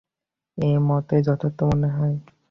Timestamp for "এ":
0.57-0.69